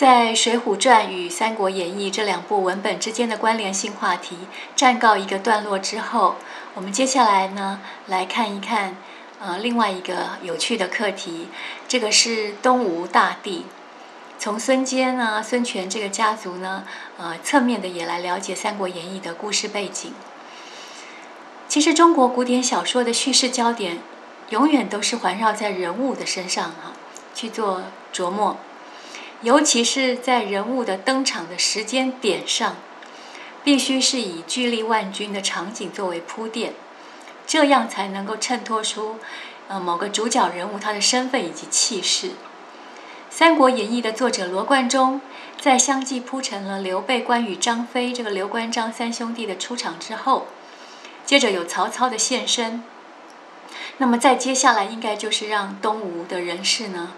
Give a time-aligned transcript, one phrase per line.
[0.00, 4.34] 在《水浒传》与《三国演义》这两部文本之间的关联性话题
[4.74, 6.36] 暂告一个段落之后，
[6.72, 8.96] 我们接下来呢来看一看，
[9.42, 11.48] 呃，另外一个有趣的课题，
[11.86, 13.66] 这个是东吴大帝。
[14.38, 16.84] 从孙坚啊、孙权这个家族呢，
[17.18, 20.14] 呃，侧面的也来了解《三国演义》的故事背景。
[21.68, 23.98] 其实中国古典小说的叙事焦点，
[24.48, 26.92] 永远都是环绕在人物的身上哈，
[27.34, 27.82] 去做
[28.14, 28.56] 琢磨。
[29.42, 32.76] 尤其是在人物的登场的时间点上，
[33.64, 36.74] 必须是以巨力万钧的场景作为铺垫，
[37.46, 39.16] 这样才能够衬托出，
[39.68, 42.28] 呃，某个主角人物他的身份以及气势。
[43.30, 45.20] 《三国演义》的作者罗贯中
[45.58, 50.48] 在相继铺陈了刘备、关羽、张飞这个刘关张三兄弟的出场之后，
[51.24, 52.82] 接着有曹操的现身，
[53.98, 57.12] 那么再接下来应该就是让东吴的人士呢。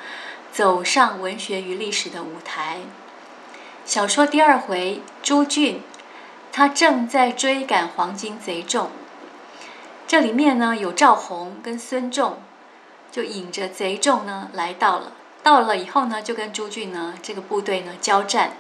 [0.53, 2.81] 走上文学与历史的舞台。
[3.87, 5.83] 小说第二回，朱俊，
[6.53, 8.91] 他正在追赶黄金贼众。
[10.07, 12.43] 这里面呢有赵弘跟孙仲，
[13.11, 15.13] 就引着贼众呢来到了。
[15.43, 18.53] 到了以后呢，就跟朱俊呢这个部队呢交战。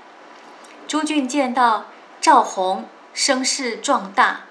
[0.88, 1.88] 朱俊见到
[2.22, 4.46] 赵弘声势壮大，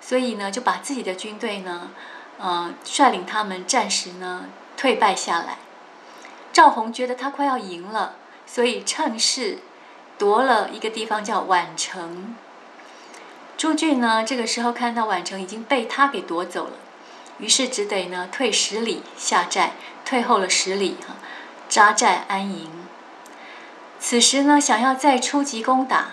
[0.00, 1.90] 所以呢就把自己的军队呢，
[2.38, 5.58] 呃率领他们暂时呢退败下来。
[6.52, 9.58] 赵弘觉得他快要赢了，所以趁势
[10.18, 12.36] 夺了一个地方叫宛城。
[13.56, 16.72] 朱俊呢，这个时候看到宛城已经被他给夺走了，
[17.38, 19.72] 于是只得呢退十里下寨，
[20.04, 21.14] 退后了十里哈，
[21.68, 22.70] 扎寨安营。
[24.00, 26.12] 此时呢，想要再出击攻打，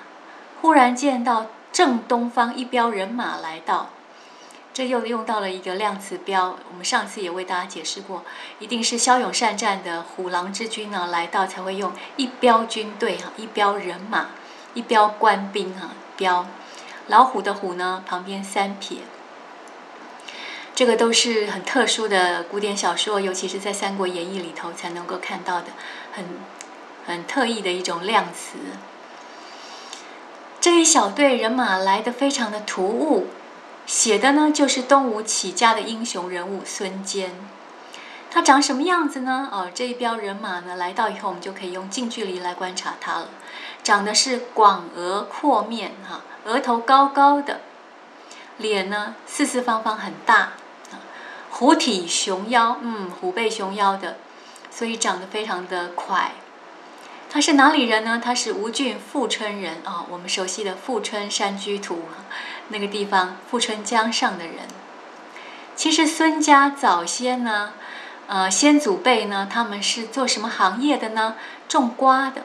[0.61, 3.89] 忽然见到正东方一彪人马来到。
[4.76, 8.26] 这又用到了一个量词标，我们上次也为大家解释过，
[8.59, 14.32] 一定是骁勇善战的虎狼之军呢来到才会用一标军队哈，一标人马，
[14.73, 16.45] 一标官兵哈，标，
[17.08, 18.98] 老虎的虎呢旁边三撇，
[20.76, 25.67] 这个都是很特殊的古典小说，尤其是在《三国演义》里头才能够看到的，
[26.11, 26.26] 很
[27.08, 28.58] 很特异的一种量词。
[30.60, 33.28] 这一小队人马来的非常的突兀。
[33.86, 37.32] 写的呢，就是东吴起家的英雄人物孙坚。
[38.32, 39.48] 他长什么样子呢？
[39.52, 43.30] 哦，这一彪人马呢来到以后，我们就可以用近距离来观察他了。
[43.84, 47.62] 长的是广额阔面，哈，额头高高的，
[48.58, 50.54] 脸呢四四方方很大，
[51.52, 54.17] 虎体熊腰，嗯，虎背熊腰的，
[54.70, 56.32] 所以长得非常的快。
[57.30, 58.22] 他是哪里人呢？
[58.23, 62.04] 他是吴郡富春人啊，我们熟悉的富春山居图。
[62.70, 64.55] 那个地方，富春江上的人，
[65.76, 67.73] 其实孙家早先呢，
[68.27, 71.36] 呃，先祖辈呢，他们是做什么行业的呢？
[71.67, 72.43] 种瓜的。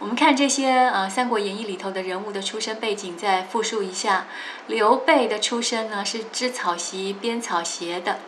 [0.00, 4.26] 我们看这些呃《三国演义》里头的人物的出身背景，再复述一下。
[4.66, 8.18] 刘备的出身呢是织草席、编草鞋的。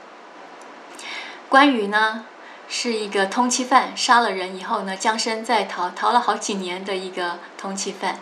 [1.48, 2.24] 关羽呢
[2.68, 8.20] 是一个通缉犯，杀了人以后呢，将身在逃，逃了好几年的一个通缉犯。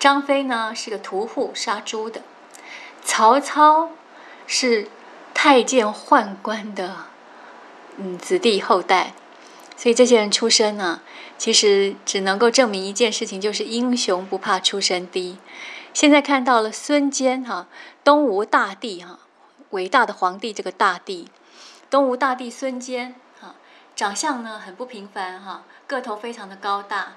[0.00, 2.22] 张飞呢是个屠户，杀猪的；
[3.04, 3.90] 曹操
[4.46, 4.88] 是
[5.34, 7.04] 太监宦官的
[7.98, 9.12] 嗯子弟后代，
[9.76, 11.02] 所以这些人出身呢，
[11.36, 15.38] 其实只能够证明一件事情，就是英雄不怕出身低。
[15.92, 17.66] 现在看到了孙坚哈，
[18.02, 19.18] 东吴大帝哈，
[19.70, 21.28] 伟大的皇帝这个大帝，
[21.90, 23.54] 东吴大帝孙坚哈，
[23.94, 27.16] 长相呢很不平凡哈，个头非常的高大。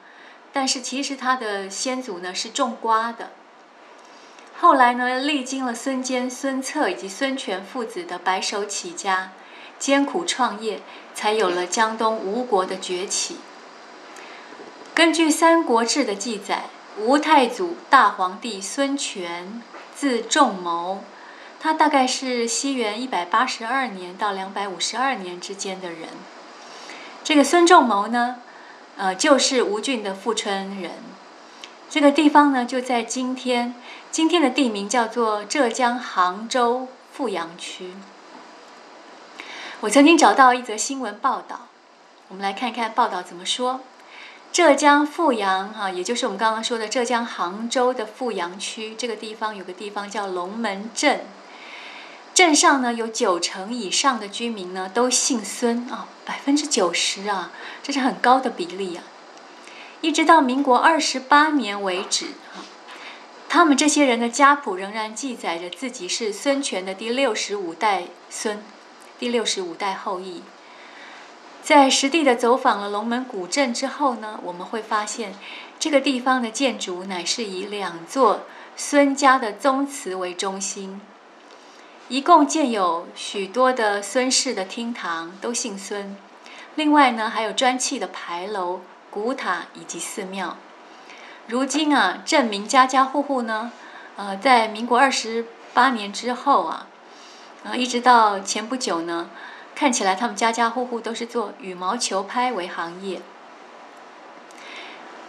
[0.54, 3.32] 但是其实他的先祖呢是种瓜的，
[4.60, 9.32] 后来呢历经了孙坚、孙策以及孙权父子的白手起家、
[9.80, 10.82] 艰苦创业，
[11.16, 13.38] 才有了江东吴国的崛起。
[14.94, 16.66] 根据《三国志》的记载，
[17.00, 19.60] 吴太祖大皇帝孙权
[19.96, 21.04] 字仲谋，
[21.60, 26.10] 他大概是西元一百八十二年到两百五十二年之间的人。
[27.24, 28.36] 这个孙仲谋呢？
[28.96, 30.92] 呃，就是吴郡的富春人，
[31.90, 33.74] 这个地方呢就在今天，
[34.12, 37.94] 今天的地名叫做浙江杭州富阳区。
[39.82, 41.68] 我曾经找到一则新闻报道，
[42.28, 43.82] 我们来看看报道怎么说。
[44.52, 51.22] 浙江富阳哈，也就是我们刚刚说的浙江杭州的富阳区这个地方，有个地方叫龙门镇。
[52.34, 57.52] 镇上呢有九成以上的居民呢都姓孙啊，百分之九十啊，
[57.84, 59.04] 这是很高的比例啊。
[60.02, 62.66] 一直到民国二十八年为止啊，
[63.48, 68.64] 他们这些人的家谱仍然记载着自己是孙权的第六十五代孙，
[69.20, 70.42] 第六十五代后裔。
[71.62, 75.36] 在实地的走访了龙门古镇之后呢，我们会发现
[75.80, 78.42] 这个地方的建筑乃是以两座
[78.76, 81.00] 孙家的宗祠为中心，
[82.14, 86.16] 一共建有许多的孙氏的厅堂，都姓孙。
[86.76, 90.56] 另外呢，还有砖砌的牌楼、古塔以及寺庙。
[91.48, 93.72] 如今啊，镇民家家户户呢，
[94.16, 96.86] 呃，在民国二十八年之后啊，
[97.64, 99.32] 呃，一直到前不久呢。
[99.74, 103.24] 看起来他们家家户户都是做羽毛球拍为行业。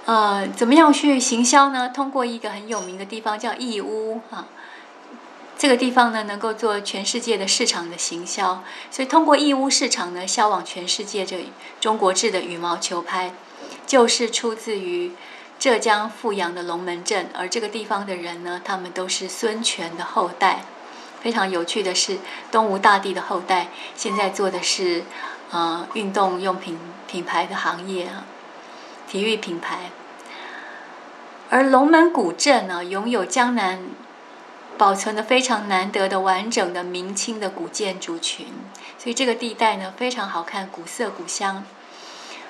[0.05, 1.89] 呃，怎么样去行销呢？
[1.89, 4.47] 通过一个很有名的地方叫义乌啊，
[5.65, 11.25] 这个地方呢能够做全世界的市场的行销，所以通过义乌市场呢销往全世界。
[11.25, 11.43] 这
[11.81, 13.33] 中国制的羽毛球拍
[13.87, 15.13] 就是出自于
[15.59, 20.67] 浙江富阳的龙门镇，而这个地方的人呢，他们都是孙权的后代。
[21.23, 22.19] 非常有趣的是，
[22.53, 25.05] 东吴大帝的后代现在做的是，
[25.51, 26.79] 呃，运动用品
[27.09, 28.27] 品牌的行业啊，
[29.09, 29.91] 体育品牌。
[31.49, 33.81] 而龙门古镇呢，拥有江南
[34.77, 38.47] 保存的非常难得的完整的明清的古建筑群，
[38.99, 41.65] 所以这个地带呢非常好看，古色古香。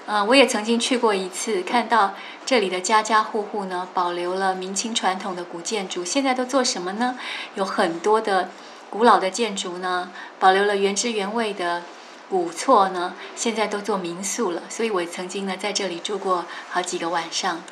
[0.07, 6.05] 呃，我也曾经去过一次，看到这里的家家户户呢，保留了明清传统的古建筑。
[6.05, 7.19] 现在都做什么呢？
[7.55, 8.51] 有很多的
[8.91, 11.83] 古老的建筑呢，保留了原汁原味的
[12.29, 14.65] 古厝呢，现在都做民宿了。
[14.69, 17.63] 所以我曾经呢，在这里住过好几个晚上，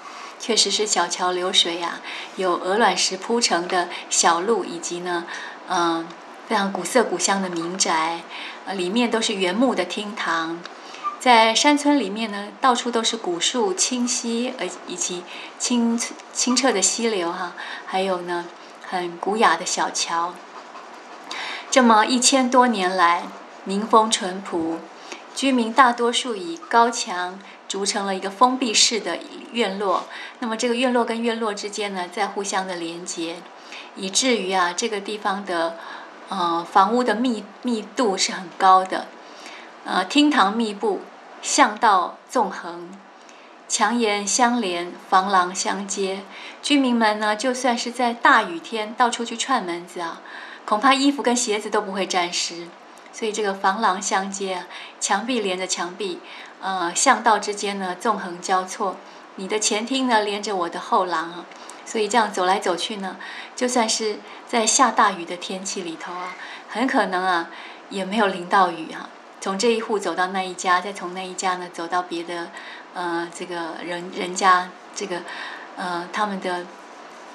[0.43, 2.01] 确实是小桥流水呀，
[2.35, 5.25] 有鹅卵石铺成的小路，以及呢，
[5.69, 6.05] 嗯，
[6.49, 8.23] 非常古色古香的民宅，
[8.67, 10.59] 呃，里面都是原木的厅堂。
[11.21, 15.23] 在山村里面呢，到处都是古树清溪，而以及
[15.61, 15.97] 清
[16.33, 17.53] 清澈的溪流哈，
[17.87, 18.47] 还有呢，
[18.85, 20.35] 很古雅的小桥。
[21.71, 23.23] 这么一千多年来，
[23.63, 24.81] 民风淳朴，
[25.37, 27.39] 居民大多数以高墙
[27.73, 29.19] 筑成了一个封闭式的
[29.53, 30.05] 院落。
[30.41, 33.37] 那么这个院落跟院落之间呢，在互相的连接，
[33.97, 35.79] 以至于啊，这个地方的
[36.29, 39.07] 呃房屋的密密度是很高的，
[39.87, 41.01] 呃厅堂密布。
[41.43, 42.89] 巷道纵横，
[43.67, 46.21] 墙檐相连，房廊相接。
[46.63, 50.21] 居民们呢，就算是在大雨天到处去串门子啊，
[50.65, 52.69] 恐怕衣服跟鞋子都不会沾湿。
[53.13, 54.67] 所以这个房廊相接，
[55.01, 56.21] 墙壁连着墙壁，
[56.63, 58.97] 呃，巷道之间呢纵横交错。
[59.37, 61.45] 你的前厅呢连着我的后廊啊，
[61.85, 63.17] 所以这样走来走去呢，
[63.57, 66.35] 就算是在下大雨的天气里头啊，
[66.69, 67.51] 很可能啊
[67.91, 69.09] 也没有淋到雨哈。
[69.41, 72.49] 从这一户走到那一家，再从那一家呢走到别的，
[72.95, 75.23] 呃，这个人人家这个，
[75.77, 76.65] 呃，他们的，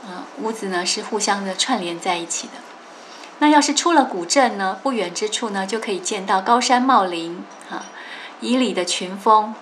[0.08, 2.54] 呃，屋子呢是互相的串联在一起的。
[3.40, 7.84] 那要是出了古镇呢，不远之处呢就可以见到高山茂林，哈，
[8.42, 9.54] 以里的群峰，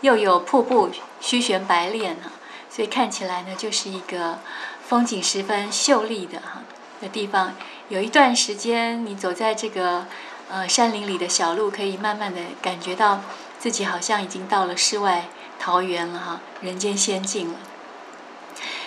[0.00, 0.90] 又有瀑布
[1.20, 2.30] 虚悬白练哈，
[2.70, 4.38] 所以看起来呢就是一个
[4.86, 6.62] 风景十分秀丽的哈
[7.00, 7.54] 的地方。
[7.88, 10.06] 有一段时间你走在这个。
[10.50, 13.20] 呃，山林里的小路可以慢慢的感觉到
[13.58, 15.26] 自己好像已经到了世外
[15.58, 17.58] 桃源了哈，人间仙境了。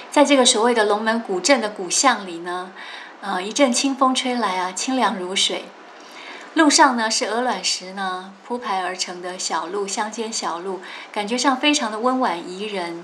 [0.09, 2.71] 在这个所谓的龙门古镇的古巷里呢，
[3.21, 5.65] 呃，一阵清风吹来啊，清凉如水。
[6.53, 10.81] 路上呢是鹅卵石呢铺排而成的小路，乡间小路，
[11.11, 13.03] 感觉上非常的温婉宜人。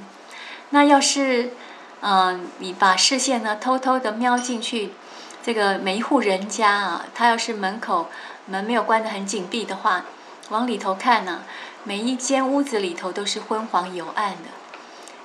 [0.72, 1.54] 那要是，
[2.02, 4.94] 嗯，你把视线呢偷偷的瞄进去，
[5.42, 8.08] 这个每一户人家啊，他要是门口。
[8.50, 10.06] 门没有关得很紧闭的话，
[10.50, 11.44] 往里头看呢，
[11.84, 14.50] 每一间屋子里头都是昏黄幽暗的。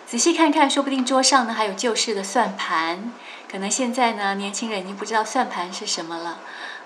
[0.07, 3.13] 仔细看看，说不定桌上呢还有旧式的算盘。
[3.49, 6.39] 可能现在呢，年轻人已经不知道算盘是什么了。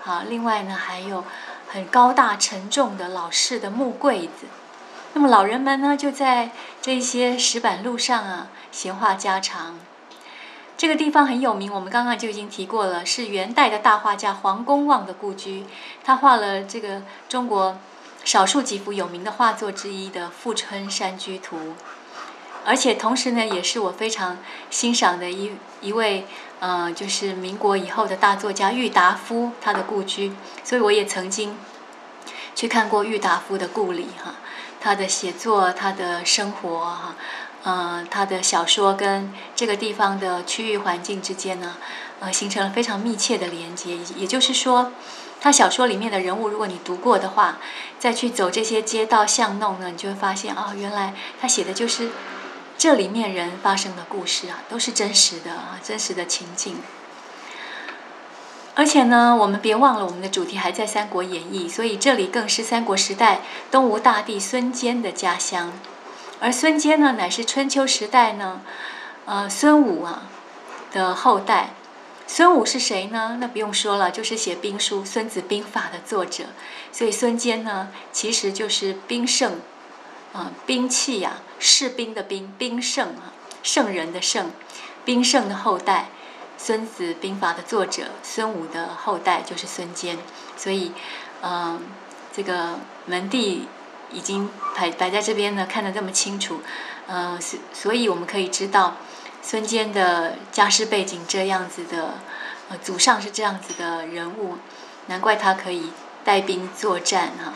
[0.06, 1.24] 好，另外呢，还有
[1.66, 4.46] 很高大沉重的老式的木柜子。
[5.14, 9.76] 那么老人们呢，就在这些石板路上啊，闲话家常。
[10.76, 15.66] 这个地方很有名，我们刚刚就已经提过了，是元代的大画家黄公望的故居。
[16.04, 17.76] 他画了这个中国
[18.22, 21.56] 少数几幅有名的画作之一的《富春山居图》，
[22.66, 26.26] 而且同时呢，也是我非常欣赏的一一位，
[26.58, 30.32] 呃，就是民国以后的大作家郁达夫他的故居。
[30.64, 31.56] 所以我也曾经
[32.54, 34.34] 去看过郁达夫的故里哈，
[34.80, 37.14] 他的写作，他的生活哈。
[37.62, 41.76] 呃，他的小说跟这个地方的区域环境之间呢，
[42.20, 43.98] 呃，形成了非常密切的连接。
[44.14, 44.92] 也就是说，
[45.40, 47.58] 他小说里面的人物，如果你读过的话，
[47.98, 52.10] 再去走这些街道巷弄呢，你就会发现，哦，原来他写的就是
[52.78, 56.76] 这里面人发生的故事啊，都是真实的啊，真实的情境。
[58.74, 63.40] 而且呢，我们别忘了我们的主题还在《三国演义》，所以这里更是三国时代
[63.70, 65.72] 东吴大帝孙坚的家乡。
[66.40, 68.60] 而孙坚呢，乃是春秋时代呢，
[69.24, 70.24] 呃，孙武啊
[70.92, 71.70] 的后代。
[72.26, 73.38] 孙武是谁呢？
[73.40, 76.44] 那不用说了，就是写兵书《孙子兵法》的作者。
[76.92, 79.60] 所以孙坚呢，其实就是兵圣，
[80.36, 84.50] 啊，兵器呀，士兵的兵，兵圣啊，圣人的圣，
[85.04, 86.10] 兵圣的后代。
[86.58, 90.16] 《孙子兵法》的作者孙武的后代就是孙坚，
[90.56, 90.90] 所以，
[91.42, 91.82] 嗯，
[92.34, 93.68] 这个门第
[94.10, 96.62] 已经摆摆在这边呢，看得这么清楚，
[97.08, 98.96] 嗯，所所以我们可以知道
[99.42, 102.14] 孙坚的家世背景这样子的，
[102.70, 104.56] 呃，祖上是这样子的人物，
[105.08, 105.92] 难怪他可以
[106.24, 107.52] 带兵作战哈，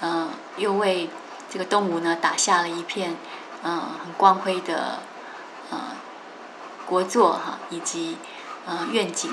[0.00, 1.10] 嗯，又为
[1.54, 3.16] 这个东吴呢打下了一片，
[3.62, 4.98] 嗯，很光辉的，
[5.70, 5.78] 呃，
[6.84, 8.18] 国作哈，以及。
[8.66, 9.30] 呃，愿景，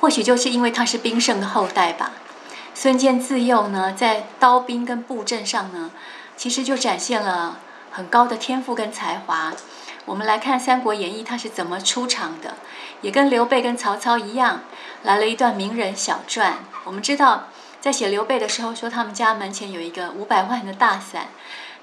[0.00, 2.12] 或许就是因为他是兵圣的后代吧。
[2.72, 5.90] 孙坚自幼呢，在刀兵跟布阵上呢，
[6.36, 7.58] 其实就展现了
[7.90, 9.52] 很高的天赋跟才华。
[10.04, 12.54] 我们来看《三国演义》，他是怎么出场的，
[13.00, 14.60] 也跟刘备跟曹操一样，
[15.02, 16.58] 来了一段名人小传。
[16.84, 17.48] 我们知道，
[17.80, 21.28] 在写刘备的时候，说他们家门前有一个五百万的大伞，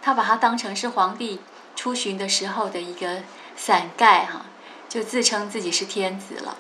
[0.01, 1.39] 他把它当成是皇帝
[1.75, 3.21] 出巡的时候的一个
[3.55, 4.45] 伞盖哈。
[4.87, 6.55] 就自称自己是天子了。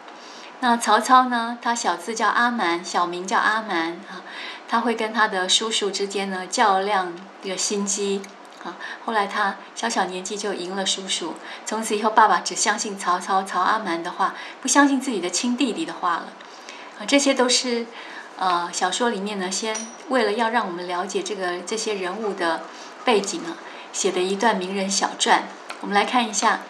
[0.59, 1.57] 那曹操呢？
[1.61, 4.23] 他小字叫阿瞒，小名叫阿瞒啊。
[4.67, 8.21] 他会跟他的叔叔之间呢较量这个心机
[8.63, 8.75] 啊。
[9.05, 16.27] 后来他小小年纪就赢了叔叔，从此以后爸爸只相信曹操、曹阿瞒的话，不相信自己的亲弟弟的话了。
[16.99, 17.85] 啊，这些都是
[18.37, 19.75] 呃小说里面呢，先
[20.09, 22.61] 为了要让我们了解这个这些人物的
[23.03, 23.57] 背景啊，
[23.93, 25.43] 写的一段名人小传。
[25.81, 26.61] 我们来看一下，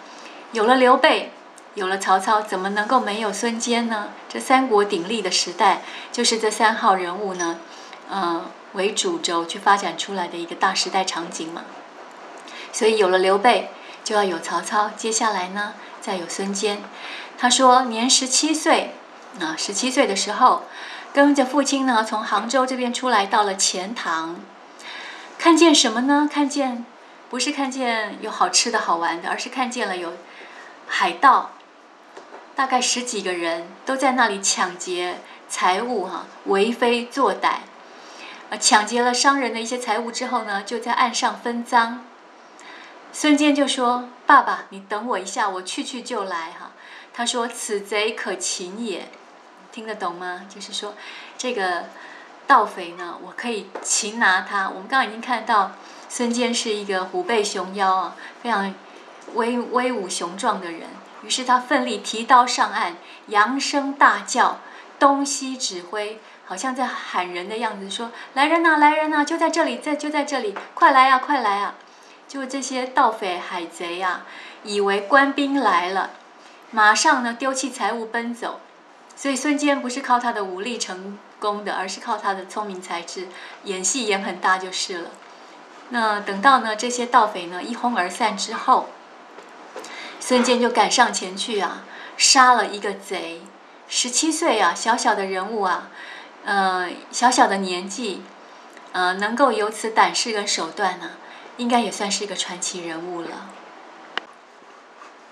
[0.52, 1.32] 有了刘备。
[1.74, 4.08] 有了曹操，怎么能够没有孙坚呢？
[4.30, 7.58] 这三国鼎立的时代，就是这三号人物呢，
[8.08, 11.64] 呃，为主轴去发展出来的一个大时代场景嘛。
[12.72, 13.68] 所以有了刘备，
[14.02, 16.80] 就要有曹操，接下来呢，再有孙坚。
[17.36, 18.94] 他说年十七岁，
[19.38, 20.62] 啊，十七岁的时候，
[21.16, 24.38] 跟着父亲呢，从杭州这边出来，到了钱塘，
[25.38, 26.28] 看见什么呢？
[26.30, 26.84] 看见
[27.30, 30.12] 不是看见有好吃的好玩的，而是看见了有
[30.86, 31.52] 海盗。
[32.54, 37.60] 大概十几个人都在那里抢劫财物，哈，为非作歹，
[38.50, 42.04] 呃，抢劫了商人的一些财物之后呢，就在岸上分赃。
[43.10, 46.72] 孙坚就说：“爸爸，你等我一下，我去去就来。”哈，
[47.14, 49.08] 他说：“此贼可擒也。”
[49.76, 50.46] 听得懂吗？
[50.48, 50.94] 就是说，
[51.36, 51.84] 这个
[52.46, 54.70] 盗匪呢，我可以擒拿他。
[54.70, 55.72] 我们刚刚已经看到，
[56.08, 58.74] 孙坚是一个虎背熊腰啊，非常
[59.34, 60.84] 威威武雄壮的人。
[61.22, 64.60] 于是他奋力提刀上岸，扬声大叫，
[64.98, 71.74] 东西指挥，好像在喊人的样子，说：“来人呐，来人呐，就在这里，在就在这里，快来啊，快来啊！”
[72.26, 74.22] 就这些盗匪海贼呀，
[74.64, 76.12] 以为官兵来了，
[76.70, 78.60] 马上呢丢弃财物奔走。
[79.16, 83.26] 所以孙坚不是靠他的武力成功的，而是靠他的聪明才智，
[83.64, 85.10] 演戏演很大就是了。
[85.88, 88.90] 那等到呢这些盗匪呢一哄而散之后。
[90.18, 91.84] 孙坚就赶上前去啊，
[92.16, 93.42] 杀了一个贼，
[93.86, 95.88] 十七岁啊，小小的人物啊，
[96.44, 98.22] 呃，小小的年纪，
[98.90, 101.12] 呃，能够有此胆识跟手段呢，
[101.58, 103.50] 应该也算是一个传奇人物了。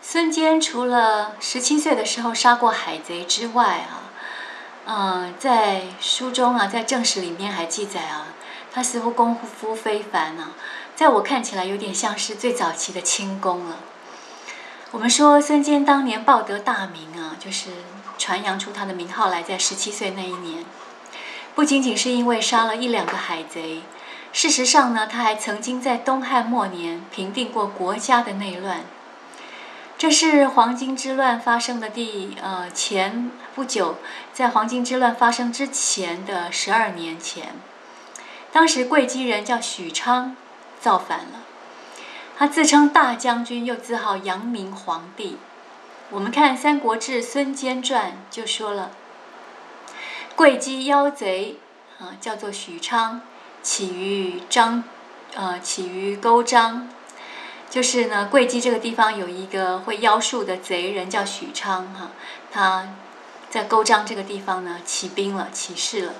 [0.06, 4.04] 孙坚除了十七岁的时候杀过海贼之外啊，
[4.84, 8.26] 嗯，在书中啊，在正史里面还记载啊，
[8.70, 10.50] 他似乎功夫非凡啊，
[10.94, 13.78] 在我看起来有点像是最早期的轻功了。
[14.90, 17.70] 我们说孙坚当年报得大名啊，就是
[18.18, 20.66] 传扬出他的名号来，在十七岁那一年，
[21.54, 23.80] 不仅仅是因为杀了一两个海贼，
[24.34, 28.82] 事实上呢，他还曾经在东汉末年平定过国家的内乱。
[30.04, 33.96] 这是黄巾之乱发生的第呃前不久，
[34.34, 37.54] 在黄巾之乱发生之前的十二年前，
[38.52, 40.36] 当时贵姬人叫许昌，
[40.78, 41.40] 造反了。
[42.36, 45.38] 他自称大将军，又自号阳明皇帝。
[46.10, 48.90] 我们看《三国志·孙坚传》就说了
[50.36, 51.56] ：“贵姬妖贼
[51.98, 53.22] 啊，叫做许昌，
[53.62, 54.84] 起于张，
[55.34, 56.90] 呃，起于勾章。
[57.74, 62.10] 就是呢，贵姬这个地方有一个会妖术的贼人叫许昌哈，
[62.52, 62.86] 他
[63.50, 66.12] 在勾章这个地方呢起兵了，起事了，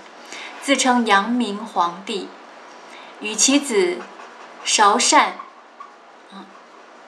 [0.60, 2.28] 自称阳明皇帝，
[3.20, 3.98] 与其子
[4.64, 5.36] 韶善。”
[6.34, 6.42] 啊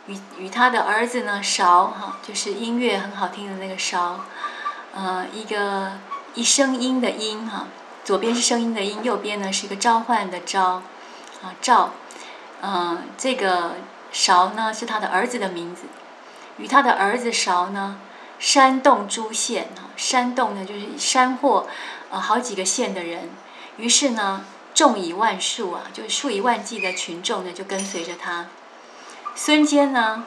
[0.07, 4.21] 与与他的儿子呢韶哈，就是音乐很好听的那个韶，
[4.95, 5.95] 呃，一个
[6.35, 7.67] 一声音的音哈，
[8.05, 10.83] 左边是声音的音，右边呢是一个召唤的召，
[11.43, 11.91] 啊召，
[12.63, 13.73] 嗯，这个
[14.13, 15.83] 韶呢是他的儿子的名字，
[16.59, 17.99] 与他的儿子韶呢，
[18.39, 21.67] 煽动诸县啊，煽动呢就是煽惑
[22.11, 23.31] 呃好几个县的人，
[23.77, 24.45] 于是呢
[24.75, 28.47] 众以万数啊，就是数以万计的群众呢就跟随着他。
[29.35, 30.25] 孙坚呢，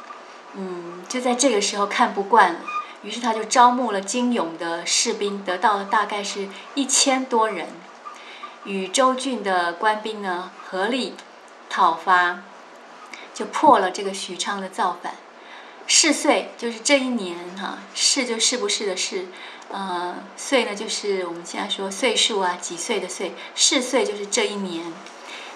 [0.54, 2.60] 嗯，就在这个时候看不惯了。
[3.02, 7.70] 于是他就招募了精勇的士兵，得到了大概是一千多人，
[8.66, 11.16] 与周俊的官兵呢合力
[11.70, 12.42] 讨伐，
[13.40, 15.16] 就破了这个许昌的造反。
[15.88, 19.28] 是岁就是这一年哈，是就是不是的是，
[19.70, 24.92] 呃，岁呢就是我们现在说岁数啊，几岁的岁，是岁就是这一年，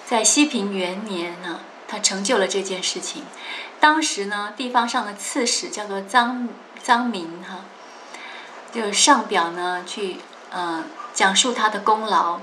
[0.06, 3.24] 在西平元年呢，他成就了这件事情。
[3.78, 6.48] 当时呢，地方上的刺史叫做张。
[6.82, 7.64] 张明哈，
[8.70, 10.18] 就上表呢去
[10.50, 12.40] 呃讲述他的功劳，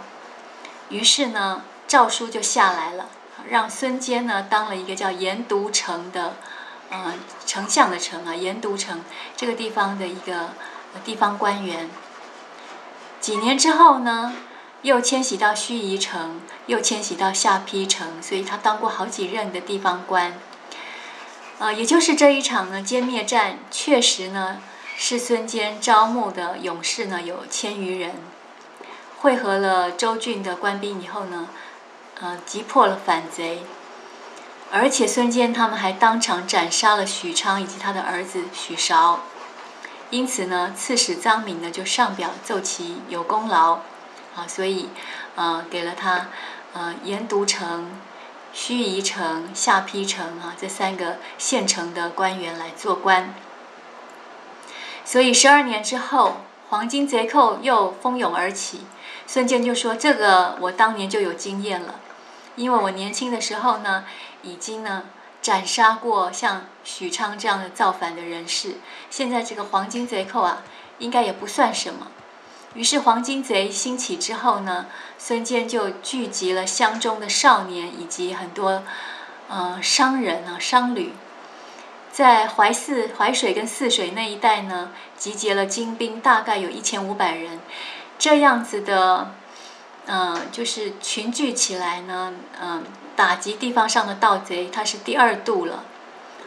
[0.89, 3.07] 于是呢诏书就下来了，
[3.49, 6.35] 让孙坚呢当了一个叫盐都城的
[6.89, 7.13] 呃
[7.45, 9.03] 丞相的丞啊，盐都城
[9.35, 10.49] 这个地方的一个
[11.03, 11.89] 地方官员。
[13.19, 14.33] 几年之后呢，
[14.81, 20.33] 又迁徙到盱眙城，又迁徙到下邳城，所以他当过好几任的地方官。
[21.59, 24.59] 呃，也就是这一场呢歼灭战，确实呢
[24.97, 28.15] 是孙坚招募的勇士呢有千余人，
[29.19, 31.49] 会合了周俊的官兵以后呢，
[32.21, 33.63] 呃，击破了反贼，
[34.71, 39.21] 而且孙坚他们还当场斩杀了许昌以及他的儿子许韶，
[40.11, 43.79] 因此呢，刺史臧明呢就上表奏其有功劳，
[44.35, 44.89] 啊，所以
[45.35, 46.27] 呃给了他
[46.73, 47.89] 呃盐都城。
[48.53, 53.33] 盱眙城、下邳城啊，这三个县城的官员来做官。
[55.05, 58.81] 所以十二年之后，黄金贼寇又蜂拥而起。
[59.25, 62.01] 孙坚就说：“这个我当年就有经验了，
[62.55, 64.05] 因为我年轻的时候呢，
[64.43, 65.03] 已经呢
[65.41, 68.75] 斩杀过像许昌这样的造反的人士。
[69.09, 70.63] 现在这个黄金贼寇啊，
[70.99, 72.07] 应该也不算什么。”
[72.73, 74.85] 于是黄金贼兴起之后呢，
[75.17, 78.83] 孙坚就聚集了乡中的少年以及很多，
[79.49, 81.13] 呃商人啊商旅，
[82.13, 87.59] 在淮泗、淮水跟泗水那一带呢，集结了精兵，大概有一千五百人，
[88.17, 89.33] 这样子的，
[90.07, 92.83] 嗯，就是群聚起来呢，嗯，
[93.15, 95.85] 打击地方上的盗贼，他是第二度了，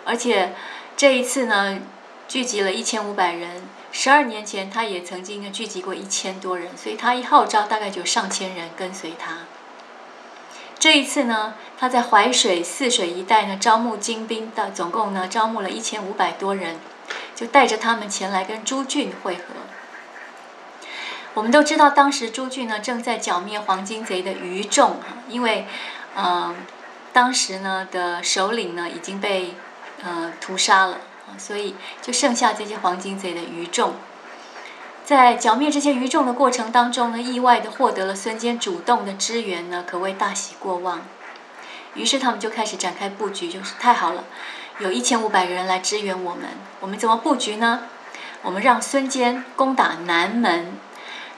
[0.04, 0.54] 而且
[0.96, 1.78] 这一次呢，
[2.28, 3.62] 聚集了一千五百人。
[3.92, 9.38] 十二年前，他也曾经呢聚集过一千多人，所以他一号召，大概就上千人跟随他。
[10.80, 16.80] 这一次呢，他在淮水、泗水一带呢招募精兵的，总共呢招募了一千五百多人，
[17.36, 19.42] 就带着他们前来跟朱俊会合。
[21.34, 24.96] 我们都知道，当时朱俊呢正在剿灭黄巾贼的余众，
[25.28, 25.66] 因为，
[26.16, 26.56] 嗯，
[27.12, 29.54] 当时呢的首领呢已经被，
[30.02, 30.98] 呃，屠杀了。
[31.38, 33.94] 所以就剩下这些黄金贼的余众，
[35.04, 41.00] 在剿灭这些余众的过程当中呢，意外的获得了孙坚主动的支援呢，可谓大喜过望。
[41.94, 44.24] 于是他们就开始展开布局，就是太好了，
[44.78, 46.50] 有一千五百人来支援我们。
[46.80, 47.84] 我们怎么布局呢？
[48.42, 50.76] 我们让孙坚攻打南门，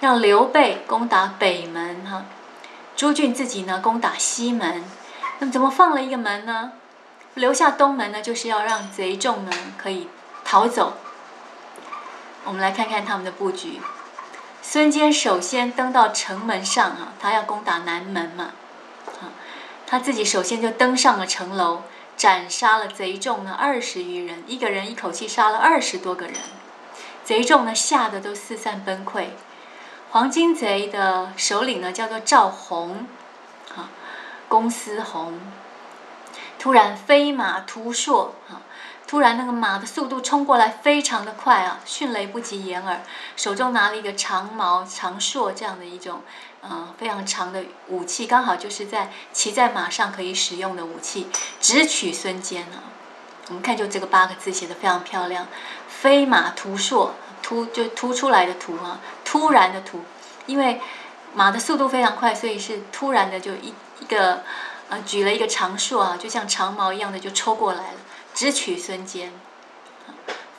[0.01, 2.25] 让刘备攻打北门，哈，
[2.95, 4.85] 朱俊自己呢攻打西门。
[5.39, 6.73] 那么怎么放了一个门呢？
[7.35, 10.09] 留下东门呢，就是要让贼众呢可以
[10.45, 10.95] 逃走。
[12.45, 13.81] 我们来看看他们的布局。
[14.63, 18.53] 孙坚首先登到城门上啊，他要攻打南门嘛，
[19.21, 19.33] 啊，
[19.87, 21.83] 他自己首先就登上了城楼，
[22.17, 26.35] 斩杀了贼众呢二十余人，一个人一口气杀了二十多个人，
[27.25, 29.27] 贼众呢吓得都四散崩溃。
[30.11, 33.07] 黄金贼的首领呢叫做赵弘，
[33.77, 33.91] 啊，
[34.49, 35.39] 公司弘。
[36.59, 38.63] 突然飞马突硕啊！
[39.07, 43.03] 突然那个马的速度冲过来非常的快啊，迅雷不及掩耳，
[43.37, 46.23] 手中拿了一个长矛长槊这样的一种，
[46.63, 51.29] 呃非常长的武器，刚好就是在骑在马上可以使用的武器，
[51.61, 52.83] 直取孙坚啊！
[53.49, 55.47] 我们看就这个八个字写的非常漂亮，
[55.89, 57.15] 飞马突硕，
[57.47, 60.01] 突就突出来的突啊，突然的突，
[60.47, 60.81] 因为
[61.33, 64.43] 马的速度非常快，所以是突然的就一一个。
[64.89, 67.99] 啊，举了一个长槊啊，就像长矛一样的就抽过来了，
[68.33, 69.33] 直取孙坚。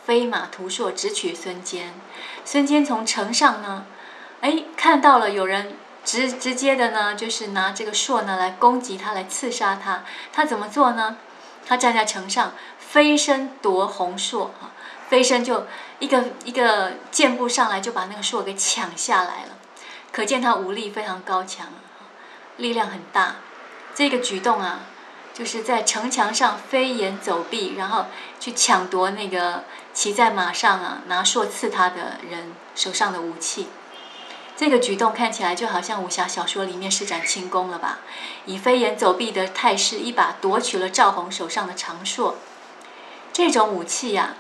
[0.05, 1.93] 飞马屠槊，直取孙坚。
[2.43, 3.85] 孙坚从城上呢，
[4.41, 10.03] 哎，看到了有人直直接的呢，就是拿这个槊呢来攻击他，来刺杀他。
[10.33, 11.15] 他怎么做呢？
[11.65, 14.75] 他站在城上，飞身夺红槊啊，
[15.09, 15.65] 飞身就
[15.99, 19.57] 一个一个箭步上来，就把那个槊给抢下来了。
[20.11, 21.67] 可见他武力非常高强，
[22.57, 23.37] 力量很大。
[23.93, 24.81] 这个举动啊，
[25.33, 28.05] 就是在城墙上飞檐走壁，然后
[28.39, 33.67] 去抢夺那个骑在马上啊拿槊刺他的人手上的武器。
[34.55, 37.99] 这个举动看起来就好像武侠小说里面施展轻功了吧？
[38.45, 42.33] 以飞檐走壁的态势，一把夺取了赵弘手上的长槊。
[43.31, 44.33] 这种武器呀，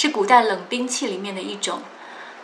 [0.00, 1.80] 是古代冷兵器里面的一种，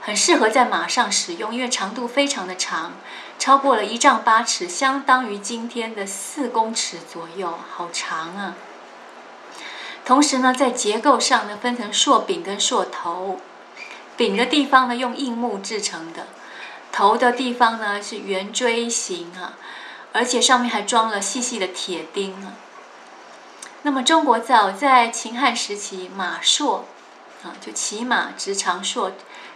[0.00, 2.94] 很适合在马上使用，因为长度非常的长，
[3.38, 8.56] 超过了一丈八尺，相当于今天的四公尺左右，好长啊！
[10.04, 13.38] 同时呢，在结构上呢，分成槊柄跟槊头，
[14.16, 16.26] 柄的地方呢用硬木制成的。
[16.90, 19.54] 头的地方呢是圆锥形啊，
[20.12, 22.54] 而且上面还装了细细的铁钉啊。
[23.82, 26.80] 那么中国早在秦汉时期，马槊
[27.60, 29.12] 就骑马执长槊，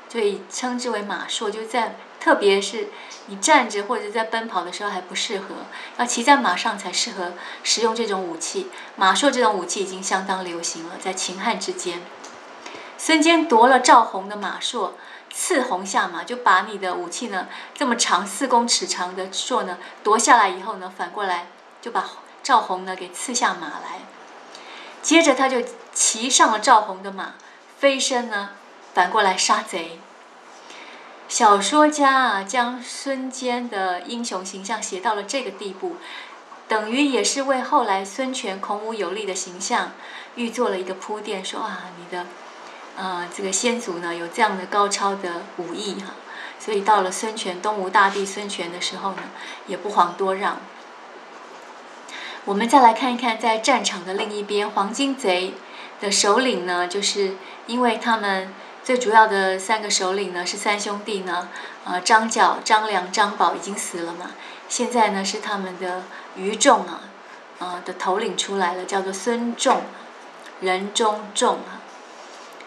[0.08, 1.50] 所以称之为马槊。
[1.50, 2.88] 就在特别是
[3.26, 5.54] 你站着或者在奔跑的时候还不适合，
[5.98, 8.70] 要骑在马上才适合使用这种武器。
[8.96, 12.02] 马槊这种武器已经相当流行了，在秦汉之间，
[12.96, 14.92] 孙坚夺了赵弘的马槊。
[15.30, 21.48] 刺红下马，就把你的武器呢，这么长四公尺长的槊呢夺下来以后呢，反过来
[21.82, 22.02] 就把
[22.42, 24.00] 赵弘呢给刺下马来。
[25.02, 27.34] 接着他就骑上了赵弘的马，
[27.78, 28.50] 飞身呢
[28.92, 30.00] 反过来杀贼。
[31.28, 35.96] 小说家啊，将孙坚的英雄形象写到了这个地步，
[36.66, 39.92] 等于也是为后来孙权孔武有力的形象
[40.34, 42.26] 预做了一个铺垫，说啊，你的。
[43.00, 46.14] 呃，这个先祖呢有这样的高超的武艺哈，
[46.58, 49.22] 所以到了孙权东吴大帝孙权的时候呢，
[49.68, 50.56] 也不遑多让。
[52.44, 55.54] 我们再来看一看，在战场的另一边，黄巾贼
[56.00, 57.32] 的首领呢，就是
[57.66, 61.48] 因为他们最主要的三个首领呢是三兄弟呢，
[61.84, 64.30] 呃，张角、张良、张宝已经死了嘛，
[64.68, 66.04] 现在呢是他们的
[66.36, 67.00] 余众啊，
[67.58, 69.82] 呃的头领出来了，叫做孙仲，
[70.60, 71.82] 人中仲啊。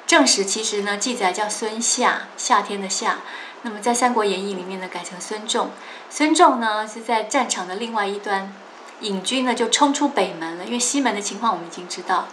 [0.06, 3.20] 正史其实呢记载叫孙夏，夏天的夏。
[3.62, 5.70] 那么在《三国演义》里面呢改成孙仲。
[6.10, 8.54] 孙仲呢是在战场的另外一端，
[9.00, 10.66] 引军呢就冲出北门了。
[10.66, 12.28] 因为西门的情况我们已经知道，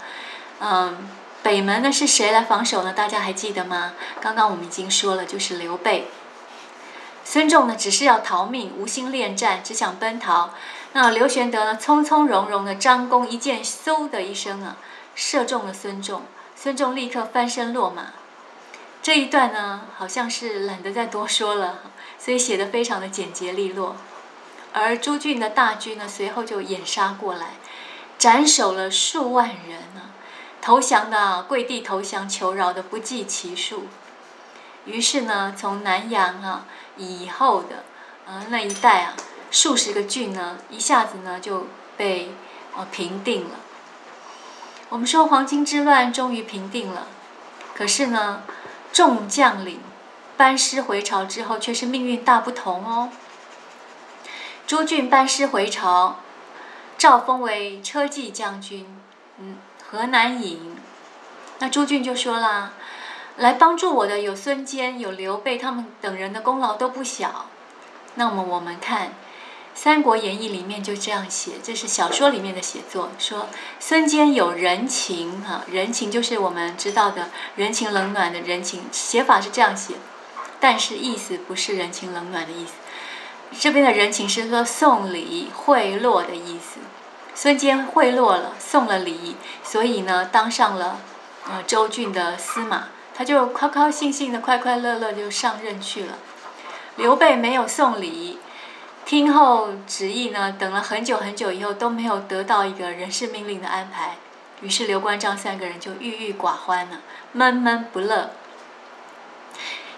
[0.61, 1.09] 嗯，
[1.43, 2.93] 北门呢是谁来防守呢？
[2.93, 3.93] 大家还记得吗？
[4.21, 6.11] 刚刚我们已经说了，就是刘备。
[7.25, 10.55] 孙仲呢只是要逃命，无心恋战，只想奔逃。
[10.95, 14.79] 那刘玄德呢从从容容的张弓一箭，嗖的一声啊，
[15.15, 16.23] 射中了孙仲。
[16.57, 18.07] 孙仲立刻翻身落马，
[19.01, 21.83] 这一段呢，好像是懒得再多说了，
[22.19, 23.95] 所以写的非常的简洁利落。
[24.73, 27.51] 而朱俊的大军呢，随后就掩杀过来，
[28.19, 30.01] 斩首了数万人呢，
[30.69, 33.87] 投降的跪地投降求饶的不计其数。
[34.85, 36.67] 于是呢，从南阳啊
[36.99, 37.85] 以后的
[38.27, 39.15] 呃那一带啊，
[39.51, 42.35] 数十个郡呢，一下子呢就被
[42.77, 43.53] 呃平定了。
[44.91, 47.07] 我们说黄巾之乱终于平定了，
[47.75, 48.43] 可是呢，
[48.93, 49.81] 众将领
[50.37, 53.11] 班师回朝之后，却是命运大不同哦。
[54.67, 56.21] 朱俊班师回朝，
[56.99, 58.98] 诏封为车骑将军，
[59.91, 60.77] 河南尹。
[61.59, 62.73] 那朱俊就说啦
[63.37, 67.47] ：“来帮助我的有孙坚、有刘备，他们等人的功劳都不小。”
[68.17, 69.09] 那么我们看。
[69.81, 73.47] 《三国演义》里面就这样写，这是小说里面的写作，说
[73.79, 79.95] 孙坚有人情哈，人情就是我们知道的人情冷暖的人情，写法是这样写，
[80.59, 82.73] 但是意思不是人情冷暖的意思，
[83.61, 86.81] 这边的人情是说送礼贿赂的意思，
[87.37, 91.01] 孙坚贿赂了，送了礼，所以呢当上了
[91.49, 96.19] 呃周郡的司马，他就高高兴兴的、快快乐乐就上任去了。
[96.97, 98.39] 刘备没有送礼。
[99.07, 104.17] 听候旨意呢，等了很久很久以后都没有得到一个人事命令的安排，
[104.61, 107.01] 于是刘关张三个人就郁郁寡欢了，
[107.33, 108.33] 闷闷不乐。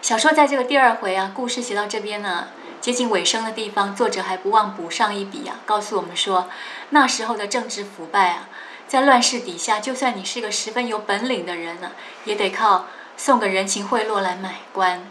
[0.00, 6.48] 小说在这个第二回啊，故事写到这边呢，接近尾声的地方，作者还不忘补上一笔啊，告诉我们说，
[6.90, 8.48] 那时候的政治腐败啊，
[8.88, 11.92] 在乱世底下，就算你是个十分有本领的人呢，
[12.24, 12.86] 也得靠
[13.18, 15.06] 送个人情贿赂来买官，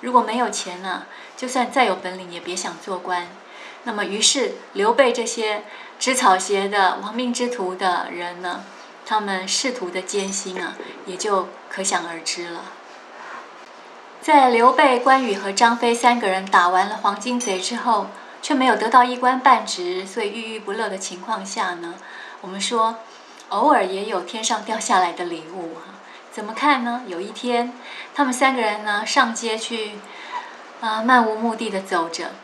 [0.00, 1.04] 如果没有钱呢，
[1.36, 3.28] 就算再有本领，也别想做官。
[3.84, 5.64] 那么，于是刘备这些
[5.98, 8.64] 织草鞋的亡命之徒的人呢，
[9.04, 12.62] 他们仕途的艰辛啊，也就可想而知了。
[14.22, 18.08] 在刘备、关羽和张飞三个人打完了黄金贼之后，
[18.42, 21.94] 却没有得到一官半职，所以郁郁不乐的情况下呢，
[22.42, 22.96] 我们说，
[23.48, 25.94] 偶尔也有天上掉下来的礼物哈。
[26.30, 27.02] 怎么看呢？
[27.06, 27.72] 有一天，
[28.14, 29.92] 他们三个人呢上街去，
[30.82, 32.32] 啊，漫无目的的走着。